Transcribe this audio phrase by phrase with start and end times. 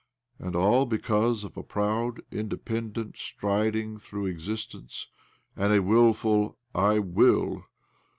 [0.39, 5.09] And all because of a proud, inde pendent striding through existence
[5.55, 6.57] and a wil ful'
[6.91, 7.65] I will